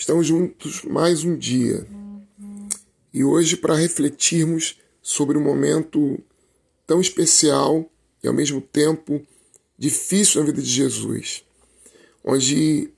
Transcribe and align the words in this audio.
Estamos 0.00 0.26
juntos 0.26 0.82
mais 0.84 1.24
um 1.24 1.36
dia 1.36 1.86
e 3.12 3.22
hoje 3.22 3.54
para 3.54 3.74
refletirmos 3.74 4.80
sobre 5.02 5.36
um 5.36 5.42
momento 5.42 6.18
tão 6.86 7.02
especial 7.02 7.84
e 8.24 8.26
ao 8.26 8.32
mesmo 8.32 8.62
tempo 8.62 9.20
difícil 9.76 10.40
na 10.40 10.46
vida 10.46 10.62
de 10.62 10.70
Jesus, 10.70 11.44
onde 12.24 12.90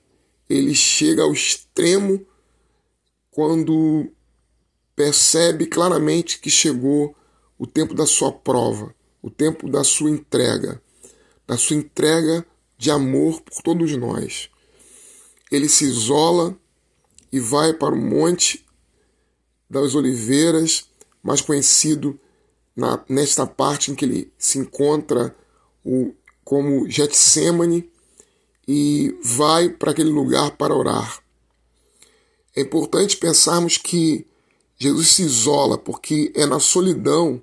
ele 0.48 0.76
chega 0.76 1.22
ao 1.22 1.32
extremo 1.32 2.24
quando 3.32 4.08
percebe 4.94 5.66
claramente 5.66 6.38
que 6.38 6.50
chegou 6.50 7.16
o 7.58 7.66
tempo 7.66 7.94
da 7.94 8.06
sua 8.06 8.30
prova, 8.30 8.94
o 9.20 9.28
tempo 9.28 9.68
da 9.68 9.82
sua 9.82 10.08
entrega, 10.08 10.80
da 11.48 11.58
sua 11.58 11.74
entrega 11.74 12.46
de 12.78 12.92
amor 12.92 13.40
por 13.40 13.60
todos 13.60 13.90
nós. 13.96 14.48
Ele 15.50 15.68
se 15.68 15.84
isola 15.84 16.56
e 17.32 17.40
vai 17.40 17.72
para 17.72 17.94
o 17.94 17.98
Monte 17.98 18.64
das 19.68 19.94
Oliveiras, 19.94 20.84
mais 21.22 21.40
conhecido 21.40 22.18
na, 22.76 23.02
nesta 23.08 23.46
parte 23.46 23.90
em 23.90 23.94
que 23.94 24.04
ele 24.04 24.32
se 24.36 24.58
encontra 24.58 25.34
o, 25.84 26.12
como 26.44 26.88
Getsemane, 26.88 27.90
e 28.68 29.16
vai 29.22 29.70
para 29.70 29.90
aquele 29.90 30.10
lugar 30.10 30.56
para 30.56 30.74
orar. 30.74 31.22
É 32.54 32.60
importante 32.60 33.16
pensarmos 33.16 33.76
que 33.76 34.26
Jesus 34.78 35.08
se 35.08 35.22
isola 35.22 35.78
porque 35.78 36.32
é 36.34 36.44
na 36.44 36.60
solidão 36.60 37.42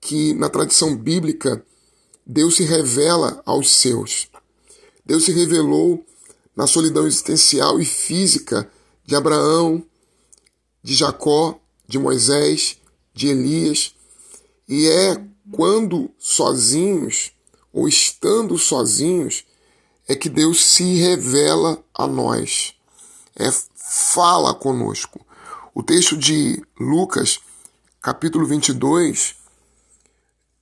que, 0.00 0.32
na 0.34 0.48
tradição 0.48 0.96
bíblica, 0.96 1.64
Deus 2.24 2.56
se 2.56 2.64
revela 2.64 3.42
aos 3.44 3.70
seus. 3.70 4.28
Deus 5.04 5.24
se 5.24 5.32
revelou 5.32 6.04
na 6.56 6.66
solidão 6.66 7.06
existencial 7.06 7.80
e 7.80 7.84
física 7.84 8.70
de 9.06 9.14
Abraão, 9.14 9.82
de 10.82 10.94
Jacó, 10.94 11.58
de 11.86 11.98
Moisés, 11.98 12.76
de 13.14 13.28
Elias, 13.28 13.94
e 14.68 14.88
é 14.88 15.24
quando 15.50 16.10
sozinhos 16.18 17.32
ou 17.72 17.86
estando 17.86 18.58
sozinhos 18.58 19.44
é 20.08 20.14
que 20.14 20.28
Deus 20.28 20.64
se 20.64 20.96
revela 20.96 21.82
a 21.94 22.06
nós, 22.06 22.74
é 23.36 23.50
fala 23.74 24.52
conosco. 24.54 25.24
O 25.74 25.82
texto 25.82 26.16
de 26.16 26.62
Lucas, 26.78 27.38
capítulo 28.00 28.46
22, 28.46 29.36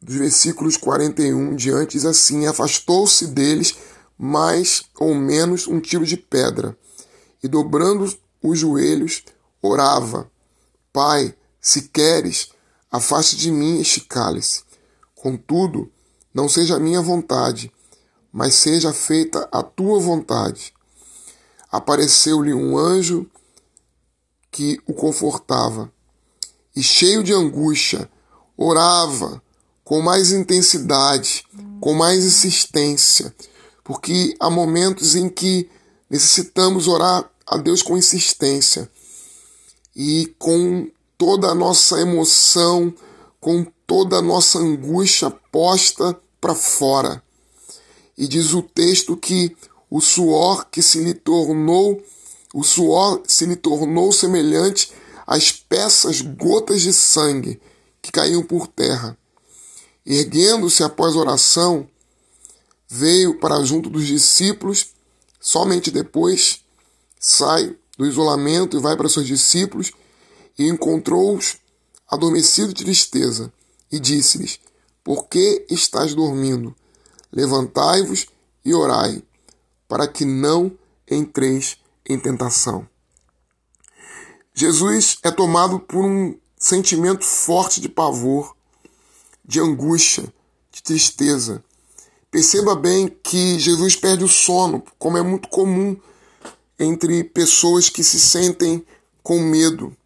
dos 0.03 0.17
versículos 0.17 0.77
41 0.77 1.56
diante, 1.56 1.92
diz 1.92 2.05
assim: 2.05 2.47
Afastou-se 2.47 3.27
deles 3.28 3.75
mais 4.19 4.84
ou 4.98 5.15
menos 5.15 5.67
um 5.67 5.81
tiro 5.81 6.05
de 6.05 6.17
pedra, 6.17 6.77
e 7.42 7.48
dobrando 7.48 8.12
os 8.45 8.59
joelhos, 8.59 9.25
orava: 9.62 10.31
Pai, 10.92 11.34
se 11.61 11.89
queres, 11.89 12.50
afaste 12.92 13.37
de 13.37 13.50
mim 13.50 13.81
este 13.81 14.03
cálice. 14.03 14.62
Contudo, 15.14 15.91
não 16.33 16.48
seja 16.48 16.77
a 16.77 16.81
minha 16.81 17.00
vontade, 17.00 17.72
mas 18.31 18.55
seja 18.55 18.92
feita 18.92 19.48
a 19.50 19.62
tua 19.62 19.98
vontade. 19.98 20.75
Apareceu-lhe 21.72 22.53
um 22.53 22.77
anjo 22.77 23.27
que 24.50 24.78
o 24.87 24.92
confortava, 24.92 25.91
e 26.77 26.83
cheio 26.83 27.25
de 27.25 27.33
angústia, 27.33 28.09
orava 28.56 29.42
com 29.83 30.00
mais 30.00 30.33
intensidade, 30.33 31.45
com 31.81 31.95
mais 31.95 32.25
insistência, 32.25 33.34
porque 33.83 34.37
há 34.39 34.50
momentos 34.50 35.15
em 35.15 35.28
que 35.28 35.70
necessitamos 36.09 36.87
orar 36.87 37.28
a 37.47 37.56
Deus 37.56 37.83
com 37.83 37.97
insistência 37.97 38.91
e 39.95 40.34
com 40.39 40.91
toda 41.17 41.48
a 41.48 41.55
nossa 41.55 42.00
emoção, 42.00 42.92
com 43.41 43.64
toda 43.87 44.17
a 44.17 44.23
nossa 44.23 44.59
angústia 44.59 45.31
posta 45.53 46.19
para 46.41 46.55
fora. 46.55 47.22
E 48.16 48.27
diz 48.27 48.53
o 48.53 48.62
texto 48.62 49.16
que 49.16 49.56
o 49.91 50.00
suor 50.00 50.66
que 50.71 50.82
se 50.82 51.03
lhe 51.03 51.15
tornou, 51.15 52.03
o 52.53 52.65
suor 52.65 53.22
se 53.27 53.47
lhe 53.47 53.56
tornou 53.56 54.12
semelhante 54.12 54.93
às 55.26 55.44
espessas 55.44 56.21
gotas 56.21 56.82
de 56.82 56.93
sangue 56.93 57.61
que 58.03 58.12
caíam 58.12 58.43
por 58.43 58.66
terra. 58.66 59.16
Erguendo-se 60.05 60.82
após 60.82 61.16
oração, 61.16 61.88
veio 62.88 63.38
para 63.38 63.65
junto 63.65 63.88
dos 63.88 64.06
discípulos, 64.06 64.88
somente 65.41 65.91
depois 65.91 66.63
sai 67.27 67.75
do 67.97 68.05
isolamento 68.05 68.77
e 68.77 68.81
vai 68.81 68.99
para 68.99 69.09
seus 69.09 69.27
discípulos 69.27 69.93
e 70.59 70.69
encontrou-os 70.69 71.57
adormecidos 72.07 72.75
de 72.75 72.85
tristeza 72.85 73.51
e 73.91 73.99
disse-lhes: 73.99 74.61
Por 75.03 75.27
que 75.27 75.65
estáis 75.71 76.15
dormindo? 76.15 76.77
Levantai-vos 77.33 78.27
e 78.62 78.75
orai, 78.75 79.23
para 79.89 80.07
que 80.07 80.27
não 80.27 80.71
entreis 81.11 81.79
em 82.07 82.21
tentação. 82.21 82.87
Jesus 84.53 85.17
é 85.23 85.31
tomado 85.31 85.81
por 85.81 86.05
um 86.05 86.39
sentimento 86.59 87.25
forte 87.25 87.81
de 87.81 87.89
pavor, 87.89 88.55
de 89.43 89.61
angústia, 89.61 90.31
de 90.71 90.83
tristeza. 90.83 91.65
Perceba 92.31 92.77
bem 92.77 93.09
que 93.09 93.59
Jesus 93.59 93.97
perde 93.97 94.25
o 94.25 94.29
sono, 94.29 94.85
como 94.99 95.17
é 95.17 95.23
muito 95.23 95.49
comum 95.49 95.99
entre 96.79 97.25
pessoas 97.25 97.89
que 97.89 98.03
se 98.03 98.19
sentem 98.19 98.85
com 99.23 99.41
medo. 99.41 99.97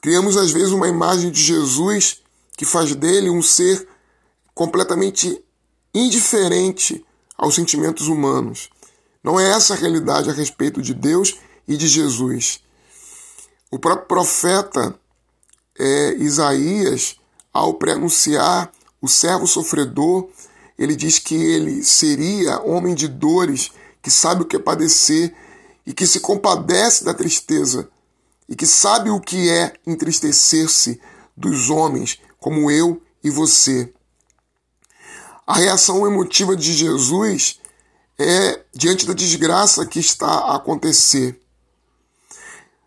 Criamos 0.00 0.36
às 0.36 0.50
vezes 0.50 0.70
uma 0.70 0.88
imagem 0.88 1.30
de 1.30 1.42
Jesus 1.42 2.22
que 2.56 2.64
faz 2.64 2.94
dele 2.94 3.28
um 3.28 3.42
ser 3.42 3.86
completamente 4.54 5.42
indiferente 5.94 7.04
aos 7.36 7.54
sentimentos 7.54 8.08
humanos. 8.08 8.70
Não 9.22 9.38
é 9.38 9.50
essa 9.50 9.74
a 9.74 9.76
realidade 9.76 10.30
a 10.30 10.32
respeito 10.32 10.80
de 10.80 10.94
Deus 10.94 11.36
e 11.66 11.76
de 11.76 11.88
Jesus. 11.88 12.60
O 13.70 13.78
próprio 13.78 14.06
profeta 14.06 14.98
é, 15.78 16.14
Isaías, 16.14 17.16
ao 17.52 17.74
prenunciar 17.74 18.72
o 19.02 19.08
servo 19.08 19.46
sofredor, 19.46 20.28
ele 20.78 20.94
diz 20.94 21.18
que 21.18 21.34
ele 21.34 21.82
seria 21.82 22.60
homem 22.60 22.94
de 22.94 23.08
dores, 23.08 23.72
que 24.00 24.10
sabe 24.10 24.42
o 24.42 24.44
que 24.44 24.56
é 24.56 24.60
padecer 24.60 25.34
e 25.86 25.94
que 25.94 26.06
se 26.06 26.20
compadece 26.20 27.04
da 27.04 27.14
tristeza 27.14 27.88
e 28.48 28.56
que 28.56 28.66
sabe 28.66 29.10
o 29.10 29.20
que 29.20 29.48
é 29.48 29.74
entristecer-se 29.86 31.00
dos 31.36 31.70
homens 31.70 32.18
como 32.38 32.70
eu 32.70 33.00
e 33.22 33.30
você. 33.30 33.92
A 35.46 35.54
reação 35.54 36.06
emotiva 36.06 36.56
de 36.56 36.72
Jesus 36.72 37.60
é 38.18 38.64
diante 38.74 39.06
da 39.06 39.12
desgraça 39.12 39.86
que 39.86 40.00
está 40.00 40.26
a 40.26 40.56
acontecer. 40.56 41.40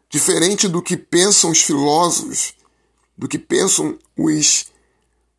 Diferente 0.09 0.67
do 0.67 0.81
que 0.81 0.97
pensam 0.97 1.51
os 1.51 1.61
filósofos, 1.61 2.53
do 3.17 3.27
que 3.27 3.37
pensam 3.37 3.97
os 4.17 4.65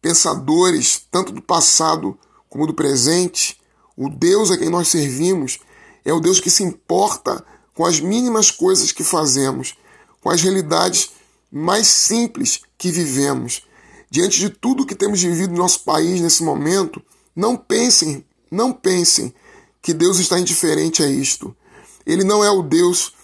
pensadores, 0.00 1.06
tanto 1.10 1.32
do 1.32 1.42
passado 1.42 2.18
como 2.48 2.66
do 2.66 2.74
presente, 2.74 3.60
o 3.96 4.08
Deus 4.08 4.50
a 4.50 4.56
quem 4.56 4.70
nós 4.70 4.88
servimos 4.88 5.58
é 6.04 6.12
o 6.12 6.20
Deus 6.20 6.40
que 6.40 6.50
se 6.50 6.62
importa 6.62 7.44
com 7.74 7.84
as 7.84 8.00
mínimas 8.00 8.50
coisas 8.50 8.92
que 8.92 9.04
fazemos, 9.04 9.76
com 10.20 10.30
as 10.30 10.42
realidades 10.42 11.10
mais 11.50 11.86
simples 11.86 12.60
que 12.76 12.90
vivemos. 12.90 13.66
Diante 14.10 14.38
de 14.38 14.50
tudo 14.50 14.86
que 14.86 14.94
temos 14.94 15.22
vivido 15.22 15.52
no 15.52 15.58
nosso 15.58 15.84
país 15.84 16.20
nesse 16.20 16.42
momento, 16.42 17.02
não 17.34 17.56
pensem, 17.56 18.24
não 18.50 18.72
pensem 18.72 19.32
que 19.80 19.94
Deus 19.94 20.18
está 20.18 20.38
indiferente 20.38 21.02
a 21.02 21.06
isto. 21.06 21.56
Ele 22.04 22.24
não 22.24 22.44
é 22.44 22.50
o 22.50 22.62
Deus 22.62 23.14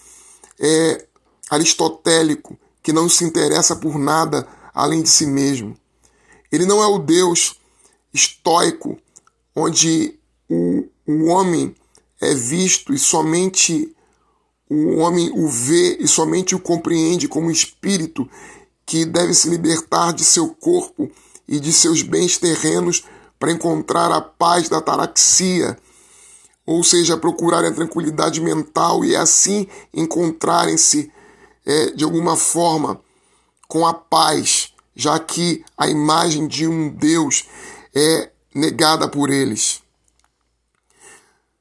é, 0.59 1.05
aristotélico 1.49 2.57
que 2.81 2.93
não 2.93 3.09
se 3.09 3.23
interessa 3.23 3.75
por 3.75 3.99
nada 3.99 4.47
além 4.73 5.01
de 5.01 5.09
si 5.09 5.25
mesmo. 5.25 5.77
Ele 6.51 6.65
não 6.65 6.81
é 6.81 6.87
o 6.87 6.99
Deus 6.99 7.59
estoico, 8.13 8.97
onde 9.55 10.17
o, 10.49 10.87
o 11.05 11.25
homem 11.25 11.75
é 12.21 12.33
visto 12.33 12.93
e 12.93 12.99
somente 12.99 13.95
o 14.69 14.97
homem 14.97 15.31
o 15.33 15.47
vê 15.47 15.97
e 15.99 16.07
somente 16.07 16.55
o 16.55 16.59
compreende 16.59 17.27
como 17.27 17.51
espírito 17.51 18.29
que 18.85 19.05
deve 19.05 19.33
se 19.33 19.49
libertar 19.49 20.13
de 20.13 20.23
seu 20.23 20.49
corpo 20.49 21.09
e 21.47 21.59
de 21.59 21.71
seus 21.71 22.01
bens 22.01 22.37
terrenos 22.37 23.03
para 23.39 23.51
encontrar 23.51 24.11
a 24.11 24.21
paz 24.21 24.67
da 24.67 24.81
taraxia, 24.81 25.77
ou 26.65 26.83
seja, 26.83 27.17
procurar 27.17 27.63
a 27.63 27.71
tranquilidade 27.71 28.41
mental 28.41 29.05
e 29.05 29.15
assim 29.15 29.67
encontrarem-se 29.93 31.11
é, 31.65 31.91
de 31.91 32.03
alguma 32.03 32.35
forma 32.35 32.99
com 33.67 33.85
a 33.85 33.93
paz, 33.93 34.73
já 34.95 35.19
que 35.19 35.63
a 35.77 35.87
imagem 35.87 36.47
de 36.47 36.67
um 36.67 36.89
Deus 36.89 37.45
é 37.93 38.31
negada 38.53 39.07
por 39.07 39.29
eles. 39.29 39.81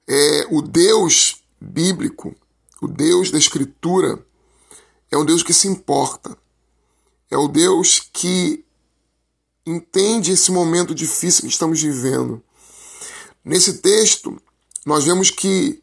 É, 0.09 0.47
o 0.51 0.63
Deus 0.63 1.43
bíblico 1.61 2.35
o 2.81 2.89
Deus 2.89 3.31
da 3.31 3.39
Escritura, 3.39 4.25
é 5.11 5.17
um 5.17 5.25
Deus 5.25 5.43
que 5.43 5.55
se 5.55 5.67
importa, 5.67 6.37
é 7.31 7.37
o 7.37 7.49
Deus 7.49 8.01
que 8.13 8.65
entende 9.65 10.33
esse 10.33 10.51
momento 10.53 10.95
difícil 10.95 11.43
que 11.43 11.49
estamos 11.49 11.81
vivendo. 11.81 12.43
Nesse 13.45 13.79
texto, 13.79 14.41
nós 14.85 15.05
vemos 15.05 15.31
que 15.31 15.83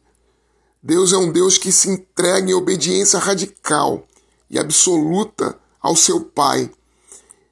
Deus 0.81 1.12
é 1.14 1.18
um 1.18 1.31
Deus 1.31 1.58
que 1.58 1.72
se 1.72 1.90
entrega 1.90 2.50
em 2.50 2.54
obediência 2.54 3.19
radical 3.19 4.06
e 4.50 4.60
absoluta 4.60 5.58
ao 5.81 5.96
seu 5.96 6.22
Pai, 6.22 6.69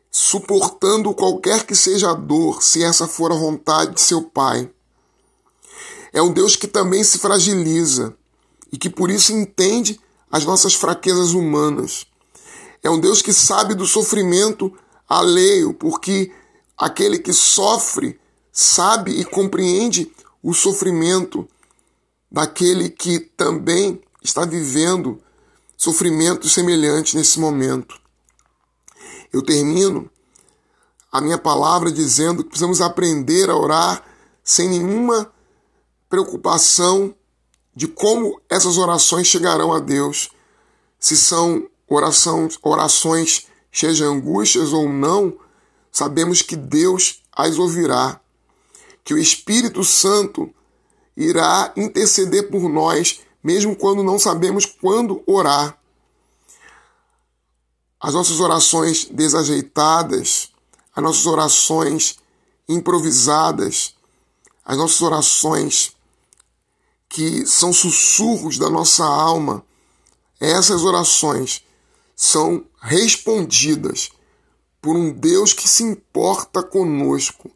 suportando 0.09 1.13
qualquer 1.13 1.65
que 1.65 1.75
seja 1.75 2.11
a 2.11 2.13
dor, 2.13 2.61
se 2.61 2.83
essa 2.83 3.07
for 3.07 3.31
a 3.31 3.35
vontade 3.35 3.95
de 3.95 4.01
seu 4.01 4.21
Pai. 4.21 4.69
É 6.13 6.21
um 6.21 6.33
Deus 6.33 6.55
que 6.55 6.67
também 6.67 7.03
se 7.03 7.17
fragiliza 7.19 8.15
e 8.71 8.77
que 8.77 8.89
por 8.89 9.09
isso 9.09 9.33
entende 9.33 9.99
as 10.31 10.45
nossas 10.45 10.73
fraquezas 10.73 11.31
humanas. 11.31 12.05
É 12.83 12.89
um 12.89 12.99
Deus 12.99 13.21
que 13.21 13.33
sabe 13.33 13.75
do 13.75 13.85
sofrimento 13.85 14.73
alheio, 15.07 15.73
porque 15.73 16.31
aquele 16.77 17.19
que 17.19 17.33
sofre 17.33 18.19
sabe 18.51 19.11
e 19.19 19.25
compreende 19.25 20.11
o 20.41 20.53
sofrimento 20.53 21.47
daquele 22.31 22.89
que 22.89 23.19
também 23.19 24.01
está 24.23 24.45
vivendo 24.45 25.21
sofrimentos 25.77 26.53
semelhantes 26.53 27.13
nesse 27.13 27.39
momento. 27.39 27.99
Eu 29.31 29.41
termino 29.41 30.09
a 31.11 31.19
minha 31.19 31.37
palavra 31.37 31.91
dizendo 31.91 32.43
que 32.43 32.49
precisamos 32.49 32.81
aprender 32.81 33.49
a 33.49 33.55
orar 33.55 34.03
sem 34.43 34.69
nenhuma 34.69 35.31
preocupação 36.11 37.15
de 37.73 37.87
como 37.87 38.39
essas 38.49 38.77
orações 38.77 39.27
chegarão 39.27 39.73
a 39.73 39.79
Deus, 39.79 40.29
se 40.99 41.15
são 41.15 41.67
orações, 41.87 42.59
orações 42.61 43.47
cheias 43.71 43.95
de 43.95 44.03
angústias 44.03 44.73
ou 44.73 44.89
não, 44.89 45.33
sabemos 45.89 46.41
que 46.41 46.57
Deus 46.57 47.23
as 47.31 47.57
ouvirá, 47.57 48.19
que 49.05 49.13
o 49.13 49.17
Espírito 49.17 49.85
Santo 49.85 50.53
irá 51.15 51.71
interceder 51.77 52.51
por 52.51 52.67
nós, 52.67 53.21
mesmo 53.41 53.73
quando 53.73 54.03
não 54.03 54.19
sabemos 54.19 54.65
quando 54.65 55.23
orar. 55.25 55.79
As 57.97 58.13
nossas 58.13 58.41
orações 58.41 59.05
desajeitadas, 59.05 60.51
as 60.93 61.01
nossas 61.01 61.25
orações 61.25 62.17
improvisadas, 62.67 63.95
as 64.65 64.77
nossas 64.77 65.01
orações 65.01 65.95
que 67.11 67.45
são 67.45 67.73
sussurros 67.73 68.57
da 68.57 68.69
nossa 68.69 69.03
alma, 69.03 69.65
essas 70.39 70.83
orações 70.83 71.61
são 72.15 72.63
respondidas 72.81 74.11
por 74.81 74.95
um 74.95 75.11
Deus 75.11 75.51
que 75.53 75.67
se 75.67 75.83
importa 75.83 76.63
conosco. 76.63 77.51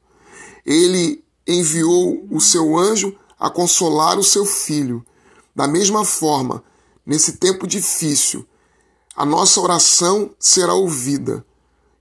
Ele 0.66 1.24
enviou 1.48 2.28
o 2.30 2.42
seu 2.42 2.78
anjo 2.78 3.18
a 3.40 3.50
consolar 3.50 4.19
o 4.19 4.24
seu 4.24 4.46
filho. 4.46 5.06
Da 5.56 5.68
mesma 5.68 6.04
forma, 6.04 6.62
nesse 7.06 7.38
tempo 7.38 7.66
difícil, 7.66 8.46
a 9.16 9.25
nossa 9.25 9.62
oração 9.62 10.36
será 10.38 10.74
ouvida 10.74 11.46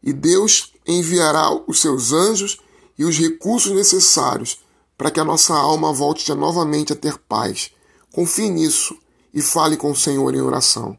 e 0.03 0.13
Deus 0.13 0.73
enviará 0.85 1.51
os 1.69 1.81
seus 1.81 2.13
anjos 2.13 2.59
e 2.99 3.05
os 3.05 3.17
recursos 3.17 3.71
necessários 3.71 4.64
para 4.97 5.11
que 5.11 5.21
a 5.21 5.25
nossa 5.25 5.55
alma 5.55 5.93
volte 5.93 6.25
novamente 6.35 6.93
a 6.93 6.97
ter 6.97 7.19
paz. 7.19 7.71
Confie 8.13 8.49
nisso 8.49 8.97
e 9.33 9.43
fale 9.43 9.77
com 9.77 9.91
o 9.91 9.97
Senhor 9.97 10.35
em 10.35 10.41
oração. 10.41 10.97